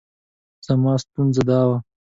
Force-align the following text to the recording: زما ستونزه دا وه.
زما 0.65 0.93
ستونزه 1.03 1.43
دا 1.49 1.61
وه. 1.69 1.77